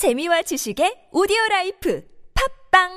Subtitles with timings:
[0.00, 2.00] 재미와 지식의 오디오 라이프
[2.70, 2.88] 팝빵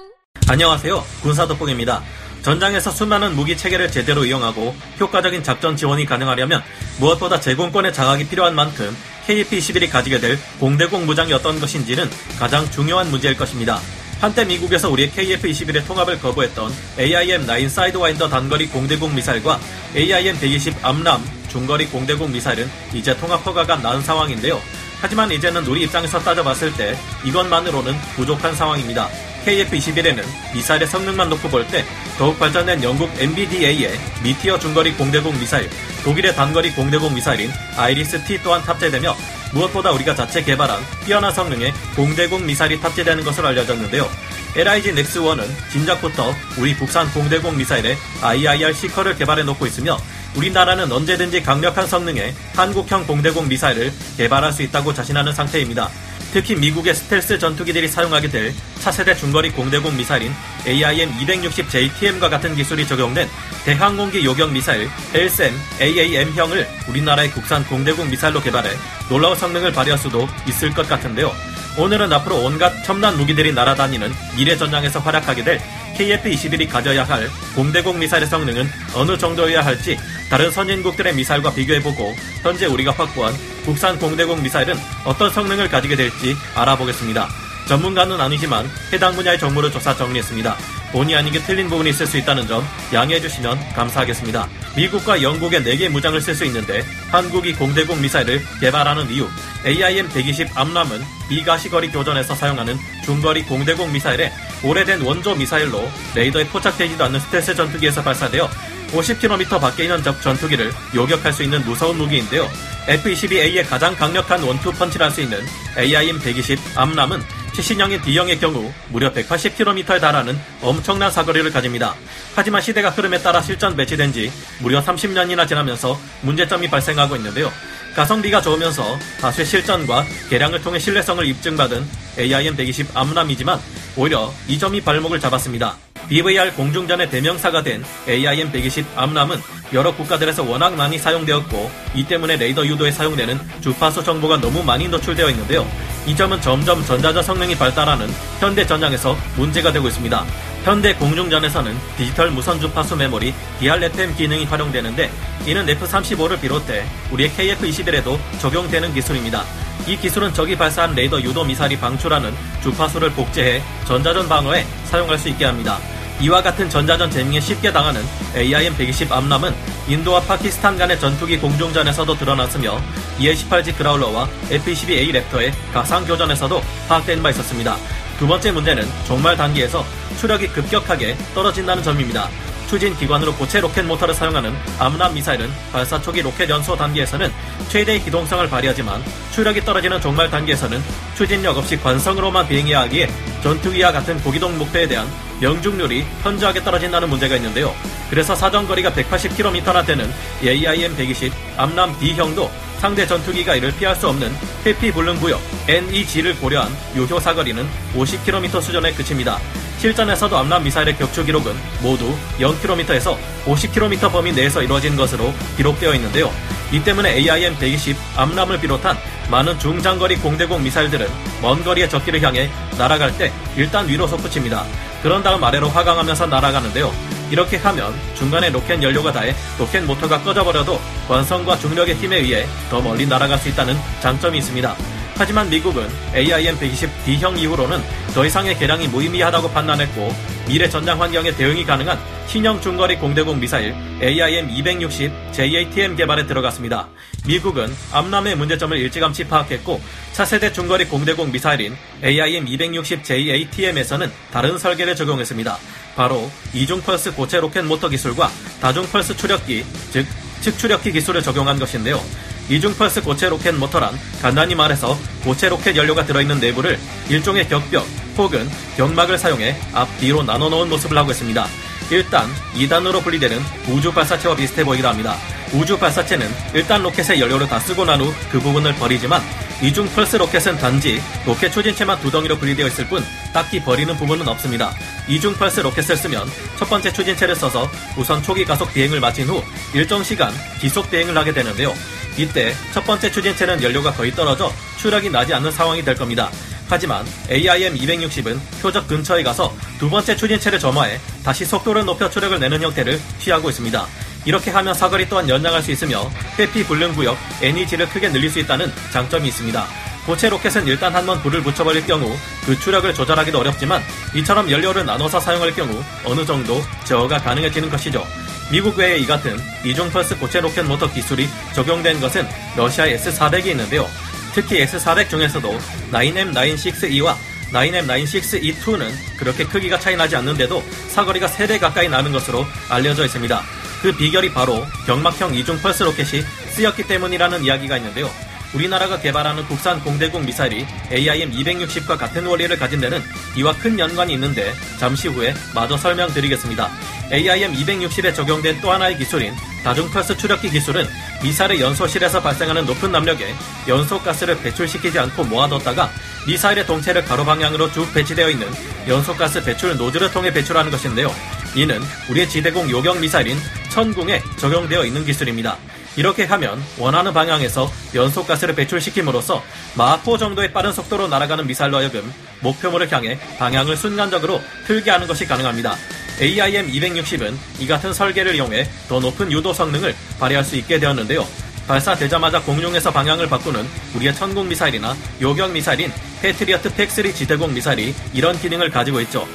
[0.47, 1.03] 안녕하세요.
[1.21, 2.01] 군사독봉입니다.
[2.43, 6.63] 전장에서 수많은 무기 체계를 제대로 이용하고 효과적인 작전 지원이 가능하려면
[7.01, 8.95] 무엇보다 제공권의 장악이 필요한 만큼
[9.27, 13.81] KF-21이 가지게 될 공대공 무장이 어떤 것인지는 가장 중요한 문제일 것입니다.
[14.21, 19.59] 한때 미국에서 우리의 KF-21의 통합을 거부했던 AIM-9 사이드와인더 단거리 공대공 미사일과
[19.93, 24.61] AIM-120 암람 중거리 공대공 미사일은 이제 통합 허가가 난 상황인데요.
[25.03, 29.09] 하지만 이제는 우리 입장에서 따져봤을 때 이것만으로는 부족한 상황입니다.
[29.43, 30.23] KF-21에는
[30.53, 31.83] 미사일의 성능만 놓고 볼 때
[32.17, 35.69] 더욱 발전된 영국 MBDA의 미티어 중거리 공대공 미사일,
[36.05, 39.13] 독일의 단거리 공대공 미사일인 아이리스-T 또한 탑재되며
[39.51, 44.09] 무엇보다 우리가 자체 개발한 뛰어난 성능의 공대공 미사일이 탑재되는 것으로 알려졌는데요.
[44.55, 49.97] LIG 넥스1은 진작부터 우리 국산 공대공 미사일의 IIR 시커를 개발해 놓고 있으며
[50.35, 55.89] 우리나라는 언제든지 강력한 성능의 한국형 공대공 미사일을 개발할 수 있다고 자신하는 상태입니다.
[56.33, 60.33] 특히 미국의 스텔스 전투기들이 사용하게 될 차세대 중거리 공대공 미사일인
[60.65, 63.29] AIM-260JTM과 같은 기술이 적용된
[63.65, 68.71] 대항공기 요격 미사일 LSM AAM형을 우리나라의 국산 공대공 미사일로 개발해
[69.09, 71.31] 놀라운 성능을 발휘할 수도 있을 것 같은데요.
[71.77, 75.61] 오늘은 앞으로 온갖 첨단 무기들이 날아다니는 미래 전장에서 활약하게 될
[75.93, 79.97] KF-21이 가져야 할 공대공 미사일의 성능은 어느 정도여야 할지
[80.29, 83.33] 다른 선진국들의 미사일과 비교해보고 현재 우리가 확보한
[83.65, 87.27] 국산 공대공 미사일은 어떤 성능을 가지게 될지 알아보겠습니다.
[87.67, 90.57] 전문가는 아니지만 해당 분야의 정보를 조사 정리했습니다.
[90.93, 92.63] 본의 아니게 틀린 부분이 있을 수 있다는 점
[92.93, 94.47] 양해해 주시면 감사하겠습니다.
[94.77, 99.27] 미국과 영국의 4개 무장을 쓸 수 있는데 한국이 공대공 미사일을 개발하는 이유
[99.65, 104.31] AIM-120 암람은 비가시거리 교전에서 사용하는 중거리 공대공 미사일에
[104.63, 108.47] 오래된 원조 미사일로 레이더에 포착되지도 않는 스텔스 전투기에서 발사되어
[108.91, 112.47] 50km 밖에 있는 적 전투기를 요격할 수 있는 무서운 무기인데요.
[112.87, 115.43] F-22A의 가장 강력한 원투 펀치를 할 수 있는
[115.75, 121.93] AIM-120 암람은 최신형인 D형의 경우 무려 180km에 달하는 엄청난 사거리를 가집니다.
[122.35, 127.51] 하지만 시대가 흐름에 따라 실전 배치된 지 무려 30년이나 지나면서 문제점이 발생하고 있는데요.
[127.95, 131.85] 가성비가 좋으면서 다수의 실전과 개량을 통해 신뢰성을 입증받은
[132.17, 133.59] AIM-120 암람이지만
[133.97, 135.77] 오히려 이 점이 발목을 잡았습니다.
[136.09, 139.39] BVR 공중전의 대명사가 된 AIM-120 암람은
[139.73, 145.29] 여러 국가들에서 워낙 많이 사용되었고 이 때문에 레이더 유도에 사용되는 주파수 정보가 너무 많이 노출되어
[145.29, 145.67] 있는데요.
[146.05, 148.09] 이 점은 점점 전자전 성능이 발달하는
[148.39, 150.25] 현대 전장에서 문제가 되고 있습니다.
[150.63, 155.09] 현대 공중전에서는 디지털 무선 주파수 메모리 DRFM 기능이 활용되는데
[155.45, 159.43] 이는 F-35를 비롯해 우리의 KF-21에도 적용되는 기술입니다.
[159.87, 165.45] 이 기술은 적이 발사한 레이더 유도 미사일이 방출하는 주파수를 복제해 전자전 방어에 사용할 수 있게
[165.45, 165.79] 합니다.
[166.21, 168.01] 이와 같은 전자전 재밍에 쉽게 당하는
[168.35, 169.53] AIM-120 암람은
[169.87, 172.79] 인도와 파키스탄 간의 전투기 공중전에서도 드러났으며
[173.19, 177.75] EA-18G 그라울러와 F-22A 랩터의 가상 교전에서도 파악된 바 있었습니다.
[178.17, 179.83] 두 번째 문제는 종말 단계에서
[180.19, 182.29] 추력이 급격하게 떨어진다는 점입니다.
[182.73, 187.31] 추진 기관으로 고체 로켓 모터를 사용하는 암람 미사일은 발사 초기 로켓 연소 단계에서는
[187.69, 188.99] 최대의 기동성을 발휘하지만
[189.31, 190.81] 추력이 떨어지는 종말 단계에서는
[191.15, 193.11] 추진력 없이 관성으로만 비행해야 하기에
[193.43, 195.07] 전투기와 같은 고기동 목표에 대한
[195.39, 197.75] 명중률이 현저하게 떨어진다는 문제가 있는데요.
[198.09, 202.49] 그래서 사정거리가 180km나 되는 AIM-120 암람 D형도
[202.83, 204.29] 상대 전투기가 이를 피할 수 없는
[204.65, 205.39] 회피 불능 구역
[205.69, 209.39] NEZ를 고려한 유효 사거리는 50km 수준에 그칩니다.
[209.77, 216.29] 실전에서도 암람 미사일의 격추 기록은 모두 0km에서 50km 범위 내에서 이루어진 것으로 기록되어 있는데요.
[216.73, 218.97] 이 때문에 AIM-120 암람을 비롯한
[219.31, 221.07] 많은 중장거리 공대공 미사일들은
[221.41, 224.65] 먼 거리의 적기를 향해 날아갈 때 일단 위로 솟구칩니다.
[225.01, 227.12] 그런 다음 아래로 활강하면서 날아가는데요.
[227.33, 229.23] 이렇게 하면 중간에 로켓 연료가 다 타
[229.57, 234.75] 로켓 모터가 꺼져버려도 관성과 중력의 힘에 의해 더 멀리 날아갈 수 있다는 장점이 있습니다.
[235.15, 237.81] 하지만 미국은 AIM-120D형 이후로는
[238.13, 240.13] 더 이상의 개량이 무의미하다고 판단했고
[240.47, 241.97] 미래 전장 환경에 대응이 가능한
[242.27, 246.87] 신형 중거리 공대공 미사일 AIM-260 JATM 개발에 들어갔습니다.
[247.27, 249.79] 미국은 암남의 문제점을 일찌감치 파악했고
[250.13, 255.57] 차세대 중거리 공대공 미사일인 AIM-260 JATM에서는 다른 설계를 적용했습니다.
[255.95, 260.07] 바로 이중 펄스 고체 로켓 모터 기술과 다중 펄스 추력기, 즉
[260.41, 262.01] 측추력기 기술을 적용한 것인데요.
[262.49, 267.85] 이중 펄스 고체 로켓 모터란 간단히 말해서 고체 로켓 연료가 들어있는 내부를 일종의 격벽
[268.17, 271.47] 혹은 경막을 사용해 앞 뒤로 나눠 놓은 모습을 하고 있습니다.
[271.89, 273.39] 일단 2단으로 분리되는
[273.69, 275.15] 우주 발사체와 비슷해 보이기도 합니다.
[275.53, 279.21] 우주 발사체는 일단 로켓의 연료를 다 쓰고 난 후 그 부분을 버리지만
[279.61, 284.73] 이중 펄스 로켓은 단지 로켓 추진체만 두 덩이로 분리되어 있을 뿐 딱히 버리는 부분은 없습니다.
[285.07, 286.27] 이중 펄스 로켓을 쓰면
[286.57, 289.43] 첫 번째 추진체를 써서 우선 초기 가속 비행을 마친 후
[289.73, 291.73] 일정 시간 기속 비행을 하게 되는데요.
[292.17, 296.29] 이때 첫 번째 추진체는 연료가 거의 떨어져 추락이 나지 않는 상황이 될 겁니다.
[296.69, 302.99] 하지만 AIM-260은 표적 근처에 가서 두 번째 추진체를 점화해 다시 속도를 높여 추력을 내는 형태를
[303.19, 303.85] 취하고 있습니다.
[304.25, 308.71] 이렇게 하면 사거리 또한 연장할 수 있으며 회피 불능 구역 NEG를 크게 늘릴 수 있다는
[308.91, 309.67] 장점이 있습니다.
[310.05, 312.13] 고체 로켓은 일단 한 번 불을 붙여버릴 경우
[312.45, 313.81] 그 추력을 조절하기도 어렵지만
[314.15, 318.05] 이처럼 연료를 나눠서 사용할 경우 어느 정도 제어가 가능해지는 것이죠.
[318.51, 322.27] 미국 외에 이 같은 이중 펄스 고체 로켓 모터 기술이 적용된 것은
[322.57, 323.87] 러시아 S400이 있는데요.
[324.33, 325.59] 특히 S400 중에서도
[325.91, 327.15] 9M962와
[327.51, 333.41] 9M962-2는 그렇게 크기가 차이 나지 않는데도 사거리가 3배 가까이 나는 것으로 알려져 있습니다.
[333.81, 338.09] 그 비결이 바로 경막형 이중 펄스 로켓이 쓰였기 때문이라는 이야기가 있는데요.
[338.53, 343.01] 우리나라가 개발하는 국산 공대공 미사일이 AIM-260과 같은 원리를 가진 데는
[343.35, 346.69] 이와 큰 연관이 있는데 잠시 후에 마저 설명드리겠습니다.
[347.11, 349.33] AIM-260에 적용된 또 하나의 기술인
[349.63, 350.87] 다중펄스 추력기 기술은
[351.23, 353.33] 미사일의 연소실에서 발생하는 높은 압력에
[353.67, 355.89] 연소가스를 배출시키지 않고 모아뒀다가
[356.27, 358.47] 미사일의 동체를 가로 방향으로 쭉 배치되어 있는
[358.87, 361.13] 연소가스 배출 노즐을 통해 배출하는 것인데요.
[361.55, 363.37] 이는 우리의 지대공 요격 미사일인
[363.69, 365.57] 천궁에 적용되어 있는 기술입니다.
[365.95, 369.43] 이렇게 하면 원하는 방향에서 연소가스를 배출시킴으로써
[369.75, 372.11] 마포 정도의 빠른 속도로 날아가는 미사일로 하여금
[372.41, 375.75] 목표물을 향해 방향을 순간적으로 틀게 하는 것이 가능합니다.
[376.19, 381.27] AIM-260은 이 같은 설계를 이용해 더 높은 유도 성능을 발휘할 수 있게 되었는데요.
[381.67, 383.65] 발사되자마자 공중에서 방향을 바꾸는
[383.95, 389.27] 우리의 천궁 미사일이나 요격 미사일인 패트리어트 팩3 지대공 미사일이 이런 기능을 가지고 있죠.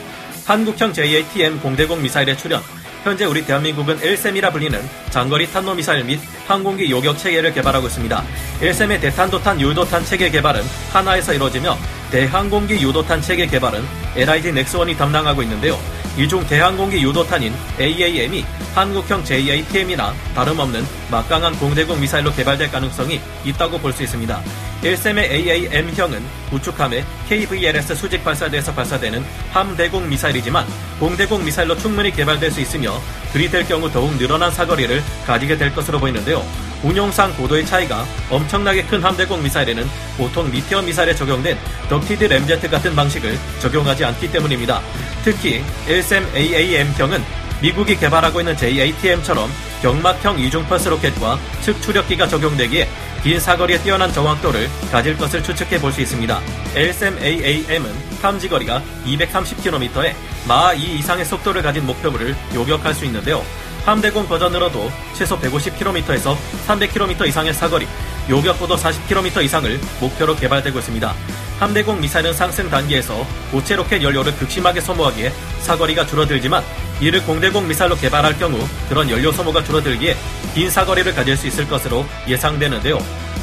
[0.45, 2.63] 한국형 JATM 공대공 미사일의 출현,
[3.05, 8.25] 현재 우리 대한민국은 1셈이라 불리는 장거리 탄도 미사일 및 항공기 요격 체계를 개발하고 있습니다.
[8.61, 11.79] 1셈의 대탄도탄 유도탄 체계 개발은 하나에서 이루어지며
[12.11, 13.85] 대항공기 유도탄 체계 개발은
[14.17, 15.79] LIG 넥스원이 담당하고 있는데요.
[16.19, 18.45] 이중 대항공기 유도탄인 AAM이
[18.79, 24.41] 한국형 JATM이나 다름없는 막강한 공대공 미사일로 개발될 가능성이 있다고 볼 수 있습니다.
[24.83, 26.23] 1셈의 AAM형은
[26.53, 30.65] 우측함에 KVLS 수직 발사대에서 발사되는 함대공 미사일이지만
[31.01, 33.01] 공대공 미사일로 충분히 개발될 수 있으며
[33.33, 36.47] 될 경우 더욱 늘어난 사거리를 가지게 될 것으로 보이는데요.
[36.85, 39.85] 운용상 고도의 차이가 엄청나게 큰 함대공 미사일에는
[40.17, 41.59] 보통 미티어 미사일에 적용된
[41.89, 44.81] ducted 램제트 같은 방식을 적용하지 않기 때문입니다.
[45.25, 49.51] 특히 L-SAM AAM형은 미국이 개발하고 있는 JATM처럼
[49.83, 52.89] 경막형 이중펄스 로켓과 측 추력기가 적용되기에
[53.23, 56.41] 긴 사거리에 뛰어난 정확도를 가질 것을 추측해 볼 수 있습니다.
[56.75, 60.15] LSMAAM은 탐지거리가 230km에
[60.47, 63.45] 마하 2 이상의 속도를 가진 목표물을 요격할 수 있는데요.
[63.85, 67.89] 함대공 버전으로도 최소 150km에서 300km 이상의 사거리,
[68.29, 71.15] 요격고도 40km 이상을 목표로 개발되고 있습니다.
[71.59, 76.63] 함대공 미사일은 상승 단계에서 고체 로켓 연료를 극심하게 소모하기에 사거리가 줄어들지만
[77.01, 78.59] 이를 공대공 미사일로 개발할 경우
[78.89, 80.17] 그런 연료 소모가 줄어들기에
[80.55, 82.99] 긴 사거리를 가질 수 있을 것으로 예상되는데요.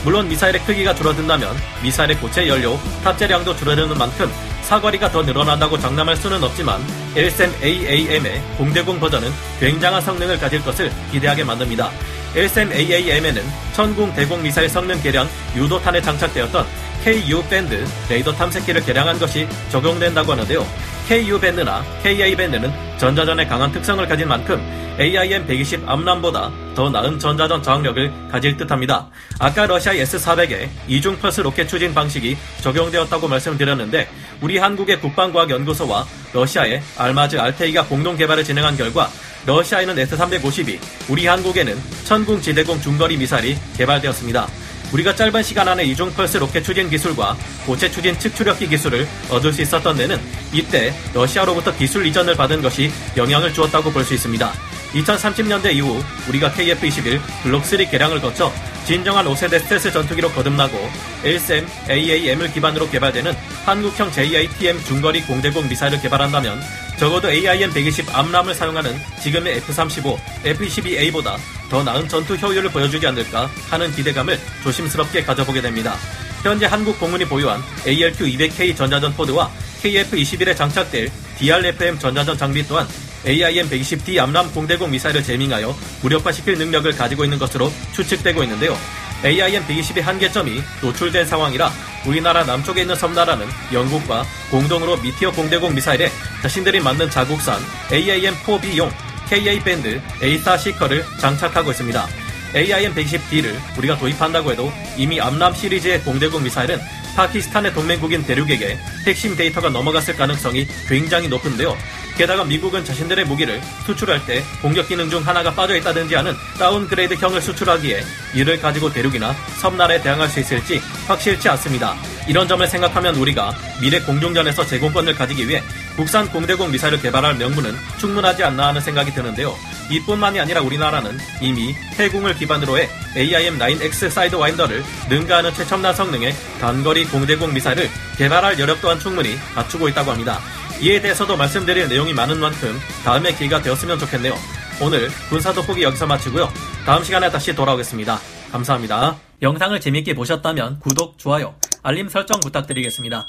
[0.05, 4.31] 물론 미사일의 크기가 줄어든다면 미사일의 고체 연료 탑재량도 줄어드는 만큼
[4.61, 6.81] 사거리가 더 늘어난다고 장담할 수는 없지만
[7.15, 11.91] LSM AAM의 공대공 버전은 굉장한 성능을 가질 것을 기대하게 만듭니다.
[12.35, 16.65] LSM AAM에는 천궁 대공 미사일 성능 개량 유도탄에 장착되었던
[17.05, 20.65] KU 밴드 레이더 탐색기를 개량한 것이 적용된다고 하는데요.
[21.07, 24.59] KU 밴드나 KA 밴드는 전자전의 강한 특성을 가진 만큼
[24.97, 29.07] AIM-120 AMRAAM보다 더 나은 전자전 저항력을 가질 듯합니다.
[29.37, 34.09] 아까 러시아 S-400에 이중 펄스 로켓 추진 방식이 적용되었다고 말씀드렸는데
[34.41, 39.11] 우리 한국의 국방과학연구소와 러시아의 알마즈 알테이가 공동 개발을 진행한 결과
[39.45, 44.47] 러시아에는 S-350이 우리 한국에는 천궁 지대공 중거리 미사일이 개발되었습니다.
[44.93, 49.61] 우리가 짧은 시간 안에 이중 펄스 로켓 추진 기술과 고체 추진 측추력기 기술을 얻을 수
[49.61, 50.19] 있었던 데는
[50.53, 54.53] 이때 러시아로부터 기술 이전을 받은 것이 영향을 주었다고 볼 수 있습니다.
[54.93, 58.53] 2030년대 이후 우리가 KF-21 블록3 개량을 거쳐
[58.85, 60.77] 진정한 5세대 스텔스 전투기로 거듭나고
[61.23, 63.33] LSM, AAM을 기반으로 개발되는
[63.65, 66.61] 한국형 JITM 중거리 공대공 미사일을 개발한다면
[66.97, 71.35] 적어도 AIM-120 암람을 사용하는 지금의 F-35, F-22A보다
[71.69, 75.95] 더 나은 전투 효율을 보여주지 않을까 하는 기대감을 조심스럽게 가져보게 됩니다.
[76.43, 79.49] 현재 한국 공군이 보유한 ARQ-200K 전자전 포드와
[79.81, 82.87] KF-21에 장착될 DRFM 전자전 장비 또한
[83.25, 88.77] AIM-120D 암람 공대공 미사일을 재밍하여 무력화시킬 능력을 가지고 있는 것으로 추측되고 있는데요.
[89.23, 91.71] AIM-120의 한계점이 노출된 상황이라
[92.05, 96.11] 우리나라 남쪽에 있는 섬나라는 영국과 공동으로 미티어 공대공 미사일에
[96.43, 98.91] 자신들이 만든 자국산 AIM-4B용
[99.29, 102.07] KA-밴드 A4 시커를 장착하고 있습니다.
[102.53, 106.79] AIM-120D를 우리가 도입한다고 해도 이미 암람 시리즈의 공대공 미사일은
[107.15, 111.77] 파키스탄의 동맹국인 대륙에게 핵심 데이터가 넘어갔을 가능성이 굉장히 높은데요.
[112.17, 118.03] 게다가 미국은 자신들의 무기를 수출할 때 공격 기능 중 하나가 빠져 있다든지 하는 다운그레이드형을 수출하기에
[118.35, 121.95] 이를 가지고 대륙이나 섬나라에 대항할 수 있을지 확실치 않습니다.
[122.27, 125.61] 이런 점을 생각하면 우리가 미래 공중전에서 제공권을 가지기 위해
[125.95, 129.55] 국산 공대공 미사일을 개발할 명분은 충분하지 않나 하는 생각이 드는데요.
[129.89, 137.89] 이뿐만이 아니라 우리나라는 이미 해궁을 기반으로 해 AIM-9X Sidewinder를 능가하는 최첨단 성능의 단거리 공대공 미사일을
[138.17, 140.39] 개발할 여력 또한 충분히 갖추고 있다고 합니다.
[140.81, 144.35] 이에 대해서도 말씀드릴 내용이 많은 만큼 다음에 기회가 되었으면 좋겠네요.
[144.81, 146.51] 오늘 군사 돋보기 여기서 마치고요.
[146.85, 148.19] 다음 시간에 다시 돌아오겠습니다.
[148.51, 149.15] 감사합니다.
[149.41, 153.27] 영상을 재밌게 보셨다면 구독, 좋아요, 알림 설정 부탁드리겠습니다.